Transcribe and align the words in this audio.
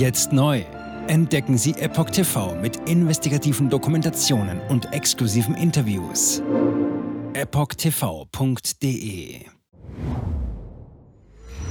Jetzt 0.00 0.32
neu. 0.32 0.64
Entdecken 1.08 1.58
Sie 1.58 1.72
Epoch 1.72 2.08
TV 2.08 2.54
mit 2.54 2.88
investigativen 2.88 3.68
Dokumentationen 3.68 4.58
und 4.70 4.94
exklusiven 4.94 5.54
Interviews. 5.54 6.42
EpochTV.de 7.34 8.70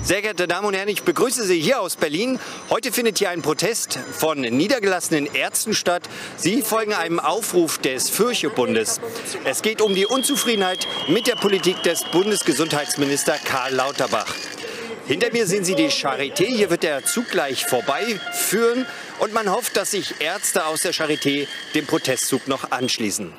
sehr 0.02 0.22
geehrte 0.22 0.48
Damen 0.48 0.66
und 0.66 0.76
Herren, 0.76 0.88
ich 0.88 1.04
begrüße 1.04 1.44
Sie 1.44 1.60
hier 1.60 1.82
aus 1.82 1.98
Berlin. 1.98 2.40
Heute 2.70 2.92
findet 2.92 3.18
hier 3.18 3.32
ein 3.32 3.42
Protest 3.42 4.00
von 4.12 4.40
niedergelassenen 4.40 5.28
Ärzten 5.36 5.74
statt. 5.74 6.04
Sie 6.38 6.62
folgen 6.62 6.94
einem 6.94 7.20
Aufruf 7.20 7.80
des 7.80 8.10
Fürchebundes. 8.10 9.02
Es 9.44 9.62
geht 9.62 9.82
um 9.82 9.94
die 9.94 10.06
Unzufriedenheit 10.06 10.88
mit 11.10 11.28
der 11.28 11.36
Politik 11.36 11.84
des 11.84 12.06
Bundesgesundheitsministers 12.12 13.44
Karl 13.44 13.74
Lauterbach. 13.74 14.34
Hinter 15.10 15.32
mir 15.32 15.48
sehen 15.48 15.66
Sie 15.66 15.74
die 15.74 15.90
Charité. 15.90 16.46
Hier 16.46 16.70
wird 16.70 16.84
der 16.84 17.04
Zug 17.04 17.30
gleich 17.30 17.66
vorbeiführen. 17.66 18.86
Und 19.18 19.34
man 19.34 19.52
hofft, 19.52 19.76
dass 19.76 19.90
sich 19.90 20.22
Ärzte 20.22 20.68
aus 20.68 20.84
der 20.84 20.94
Charité 20.94 21.48
dem 21.74 21.88
Protestzug 21.88 22.48
noch 22.48 22.70
anschließen. 22.70 23.34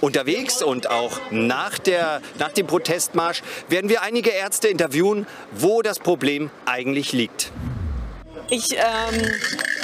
Unterwegs 0.00 0.64
und 0.64 0.90
auch 0.90 1.20
nach, 1.30 1.78
der, 1.78 2.22
nach 2.40 2.50
dem 2.50 2.66
Protestmarsch 2.66 3.42
werden 3.68 3.88
wir 3.88 4.02
einige 4.02 4.30
Ärzte 4.30 4.66
interviewen, 4.66 5.28
wo 5.52 5.80
das 5.80 6.00
Problem 6.00 6.50
eigentlich 6.64 7.12
liegt. 7.12 7.52
Ich 8.50 8.72
ähm, 8.72 9.30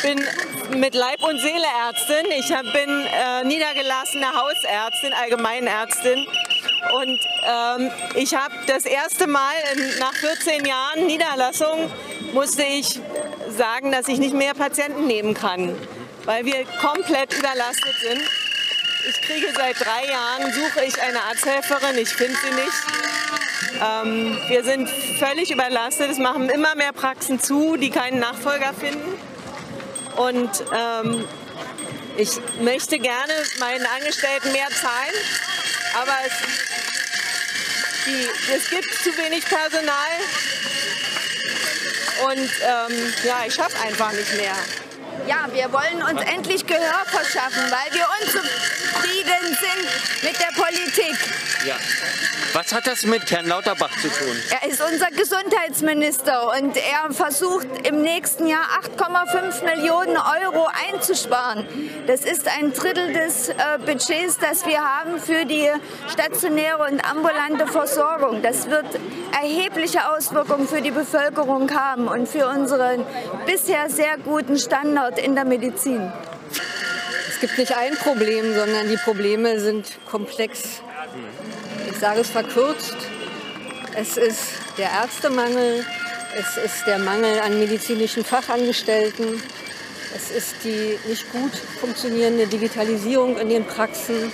bin 0.02 0.80
mit 0.80 0.96
Leib 0.96 1.23
und 1.23 1.38
Seele 1.38 1.66
Ärztin. 1.87 2.32
Ich 2.37 2.48
bin 2.48 3.07
äh, 3.07 3.45
niedergelassene 3.45 4.27
Hausärztin, 4.27 5.12
Allgemeinärztin. 5.12 6.27
Und 6.91 7.20
ähm, 7.45 7.91
ich 8.14 8.34
habe 8.34 8.54
das 8.66 8.84
erste 8.84 9.27
Mal 9.27 9.54
in, 9.74 9.98
nach 9.98 10.14
14 10.14 10.64
Jahren 10.64 11.06
Niederlassung 11.06 11.90
musste 12.32 12.62
ich 12.62 13.00
sagen, 13.56 13.92
dass 13.92 14.09
ich 14.09 14.18
nicht 14.18 14.34
mehr 14.34 14.54
Patienten 14.54 15.06
nehmen 15.06 15.34
kann, 15.34 15.76
weil 16.24 16.45
wir 16.45 16.64
komplett 16.80 17.32
überlastet 17.34 17.95
sind. 18.01 18.23
Ich 19.09 19.20
kriege 19.23 19.48
seit 19.54 19.80
drei 19.80 20.10
Jahren, 20.10 20.52
suche 20.52 20.84
ich 20.84 21.01
eine 21.01 21.23
Arzthelferin, 21.23 21.98
ich 21.98 22.09
finde 22.09 22.37
sie 22.37 22.54
nicht. 22.54 23.02
Ähm, 23.80 24.38
wir 24.48 24.64
sind 24.64 24.88
völlig 25.18 25.51
überlastet, 25.51 26.10
es 26.10 26.18
machen 26.18 26.48
immer 26.48 26.74
mehr 26.74 26.92
Praxen 26.92 27.40
zu, 27.40 27.76
die 27.76 27.90
keinen 27.90 28.18
Nachfolger 28.18 28.73
finden. 28.74 29.18
Und 30.16 30.51
ähm, 30.73 31.24
ich 32.16 32.30
möchte 32.60 32.98
gerne 32.98 33.32
meinen 33.59 33.87
Angestellten 33.87 34.52
mehr 34.52 34.68
zahlen, 34.68 35.14
aber 36.01 36.14
es, 36.26 36.32
die, 38.06 38.28
es 38.52 38.68
gibt 38.70 38.92
zu 39.02 39.16
wenig 39.16 39.45
Personal 39.45 40.12
und 42.24 42.38
ähm, 42.38 43.14
ja, 43.24 43.45
ich 43.46 43.54
schaffe 43.54 43.76
einfach 43.84 44.12
nicht 44.12 44.34
mehr. 44.36 44.54
Ja, 45.26 45.46
wir 45.52 45.72
wollen 45.72 46.02
uns 46.02 46.20
endlich 46.23 46.66
Gehör 46.66 47.04
verschaffen, 47.06 47.70
weil 47.70 47.92
wir 47.92 48.06
unzufrieden 48.20 49.56
sind 49.60 50.23
mit 50.23 50.40
der 50.40 50.52
Politik. 50.60 51.16
Ja. 51.64 51.76
Was 52.73 52.78
hat 52.78 52.87
das 52.87 53.04
mit 53.04 53.30
Herrn 53.30 53.48
Lauterbach 53.48 53.90
zu 54.01 54.09
tun? 54.09 54.34
Er 54.62 54.66
ist 54.66 54.80
unser 54.80 55.10
Gesundheitsminister 55.10 56.54
und 56.56 56.74
er 56.74 57.12
versucht 57.12 57.66
im 57.87 58.01
nächsten 58.01 58.46
Jahr 58.46 58.64
8,5 58.96 59.62
Millionen 59.62 60.16
Euro 60.16 60.66
einzusparen. 60.88 61.66
Das 62.06 62.24
ist 62.24 62.48
ein 62.48 62.73
Drittel 62.73 63.12
des 63.12 63.51
äh, 63.51 63.54
Budgets, 63.84 64.38
das 64.38 64.64
wir 64.64 64.81
haben 64.81 65.20
für 65.20 65.44
die 65.44 65.69
stationäre 66.10 66.87
und 66.91 67.04
ambulante 67.04 67.66
Versorgung. 67.66 68.41
Das 68.41 68.70
wird 68.70 68.86
erhebliche 69.38 70.10
Auswirkungen 70.10 70.66
für 70.66 70.81
die 70.81 70.92
Bevölkerung 70.92 71.70
haben 71.75 72.09
und 72.09 72.26
für 72.26 72.47
unseren 72.47 73.04
bisher 73.44 73.91
sehr 73.91 74.16
guten 74.16 74.59
Standard 74.59 75.19
in 75.19 75.34
der 75.34 75.44
Medizin. 75.44 76.10
Es 77.28 77.38
gibt 77.38 77.59
nicht 77.59 77.76
ein 77.76 77.97
Problem, 77.97 78.54
sondern 78.54 78.88
die 78.88 78.97
Probleme 78.97 79.60
sind 79.60 79.98
komplex 80.06 80.81
sage 82.02 82.22
es 82.22 82.30
verkürzt, 82.30 82.96
es 83.94 84.16
ist 84.16 84.54
der 84.76 84.90
Ärztemangel, 84.90 85.86
es 86.36 86.56
ist 86.56 86.84
der 86.84 86.98
Mangel 86.98 87.38
an 87.38 87.60
medizinischen 87.60 88.24
Fachangestellten, 88.24 89.40
es 90.12 90.32
ist 90.32 90.64
die 90.64 90.98
nicht 91.06 91.30
gut 91.30 91.52
funktionierende 91.78 92.48
Digitalisierung 92.48 93.38
in 93.38 93.50
den 93.50 93.64
Praxen, 93.64 94.32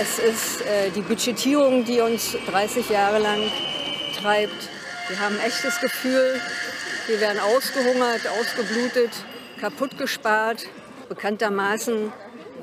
es 0.00 0.18
ist 0.18 0.62
äh, 0.62 0.88
die 0.94 1.02
Budgetierung, 1.02 1.84
die 1.84 2.00
uns 2.00 2.34
30 2.50 2.88
Jahre 2.88 3.18
lang 3.18 3.52
treibt. 4.18 4.70
Wir 5.08 5.20
haben 5.20 5.34
ein 5.38 5.46
echtes 5.46 5.78
Gefühl, 5.78 6.40
wir 7.06 7.20
werden 7.20 7.38
ausgehungert, 7.38 8.22
ausgeblutet, 8.40 9.10
kaputt 9.60 9.98
gespart. 9.98 10.64
Bekanntermaßen 11.10 12.14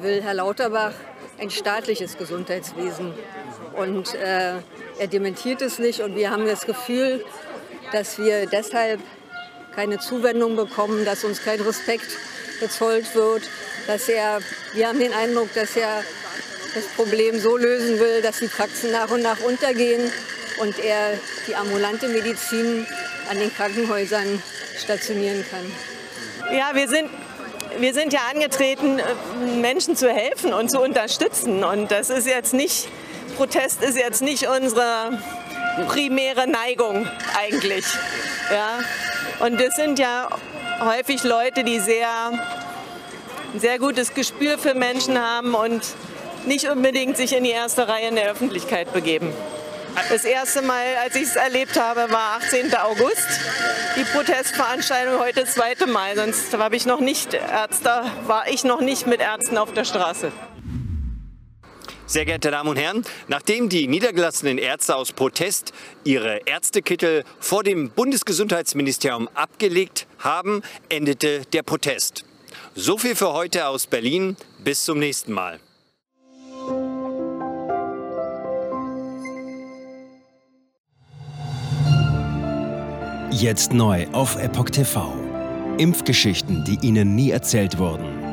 will 0.01 0.23
Herr 0.23 0.33
Lauterbach 0.33 0.93
ein 1.39 1.51
staatliches 1.51 2.17
Gesundheitswesen 2.17 3.13
und 3.75 4.13
äh, 4.15 4.53
er 4.99 5.07
dementiert 5.07 5.61
es 5.61 5.79
nicht 5.79 6.01
und 6.01 6.15
wir 6.15 6.31
haben 6.31 6.45
das 6.45 6.65
Gefühl, 6.65 7.23
dass 7.91 8.17
wir 8.17 8.45
deshalb 8.47 8.99
keine 9.75 9.99
Zuwendung 9.99 10.55
bekommen, 10.55 11.05
dass 11.05 11.23
uns 11.23 11.43
kein 11.43 11.59
Respekt 11.61 12.07
gezollt 12.59 13.13
wird, 13.15 13.43
dass 13.87 14.07
er, 14.07 14.39
wir 14.73 14.87
haben 14.87 14.99
den 14.99 15.13
Eindruck, 15.13 15.53
dass 15.53 15.75
er 15.75 16.03
das 16.75 16.85
Problem 16.95 17.39
so 17.39 17.57
lösen 17.57 17.99
will, 17.99 18.21
dass 18.21 18.39
die 18.39 18.47
Praxen 18.47 18.91
nach 18.91 19.11
und 19.11 19.21
nach 19.21 19.39
untergehen 19.41 20.11
und 20.59 20.79
er 20.79 21.19
die 21.47 21.55
ambulante 21.55 22.07
Medizin 22.07 22.85
an 23.29 23.37
den 23.37 23.53
Krankenhäusern 23.53 24.41
stationieren 24.77 25.43
kann. 25.49 26.55
Ja, 26.55 26.71
wir 26.73 26.87
sind 26.87 27.09
wir 27.79 27.93
sind 27.93 28.13
ja 28.13 28.21
angetreten, 28.31 29.01
Menschen 29.59 29.95
zu 29.95 30.07
helfen 30.07 30.53
und 30.53 30.69
zu 30.69 30.79
unterstützen. 30.79 31.63
Und 31.63 31.91
das 31.91 32.11
ist 32.11 32.27
jetzt 32.27 32.53
nicht 32.53 32.87
Protest 33.35 33.81
ist 33.81 33.97
jetzt 33.97 34.21
nicht 34.21 34.47
unsere 34.47 35.19
primäre 35.87 36.47
Neigung 36.47 37.07
eigentlich. 37.37 37.85
Ja? 38.51 38.79
Und 39.45 39.59
das 39.59 39.75
sind 39.75 39.99
ja 39.99 40.29
häufig 40.79 41.23
Leute, 41.23 41.63
die 41.63 41.79
sehr, 41.79 42.09
ein 43.53 43.59
sehr 43.59 43.79
gutes 43.79 44.13
Gespür 44.13 44.57
für 44.57 44.73
Menschen 44.73 45.19
haben 45.19 45.55
und 45.55 45.83
nicht 46.45 46.69
unbedingt 46.69 47.17
sich 47.17 47.35
in 47.35 47.43
die 47.43 47.51
erste 47.51 47.87
Reihe 47.87 48.09
in 48.09 48.15
der 48.15 48.31
Öffentlichkeit 48.31 48.91
begeben. 48.93 49.33
Das 50.09 50.25
erste 50.25 50.61
Mal, 50.61 50.83
als 51.03 51.15
ich 51.15 51.23
es 51.23 51.35
erlebt 51.35 51.79
habe, 51.79 52.11
war 52.11 52.37
18. 52.37 52.75
August. 52.75 53.27
Die 53.95 54.03
Protestveranstaltung 54.03 55.19
heute 55.19 55.41
das 55.41 55.53
zweite 55.53 55.85
Mal. 55.85 56.15
Sonst 56.15 56.57
habe 56.57 56.75
ich 56.75 56.85
noch 56.85 56.99
nicht 56.99 57.33
Ärzte, 57.35 58.03
war 58.25 58.47
ich 58.47 58.63
noch 58.63 58.81
nicht 58.81 59.05
mit 59.05 59.21
Ärzten 59.21 59.57
auf 59.57 59.71
der 59.73 59.85
Straße. 59.85 60.31
Sehr 62.05 62.25
geehrte 62.25 62.51
Damen 62.51 62.69
und 62.69 62.77
Herren, 62.77 63.03
nachdem 63.27 63.69
die 63.69 63.87
niedergelassenen 63.87 64.57
Ärzte 64.57 64.95
aus 64.95 65.13
Protest 65.13 65.71
ihre 66.03 66.41
Ärztekittel 66.45 67.23
vor 67.39 67.63
dem 67.63 67.91
Bundesgesundheitsministerium 67.91 69.29
abgelegt 69.33 70.05
haben, 70.19 70.61
endete 70.89 71.41
der 71.53 71.63
Protest. 71.63 72.25
So 72.75 72.97
viel 72.97 73.15
für 73.15 73.33
heute 73.33 73.67
aus 73.67 73.87
Berlin. 73.87 74.35
Bis 74.63 74.83
zum 74.83 74.99
nächsten 74.99 75.31
Mal. 75.31 75.59
Jetzt 83.31 83.73
neu 83.73 84.07
auf 84.11 84.35
Epoch 84.35 84.69
TV. 84.69 85.13
Impfgeschichten, 85.77 86.63
die 86.65 86.85
Ihnen 86.85 87.15
nie 87.15 87.31
erzählt 87.31 87.79
wurden. 87.79 88.32